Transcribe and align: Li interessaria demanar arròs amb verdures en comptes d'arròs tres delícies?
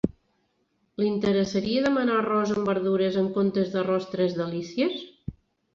Li 1.01 1.07
interessaria 1.09 1.83
demanar 1.87 2.15
arròs 2.23 2.55
amb 2.57 2.73
verdures 2.73 3.21
en 3.25 3.29
comptes 3.39 3.71
d'arròs 3.77 4.13
tres 4.17 4.37
delícies? 4.45 5.03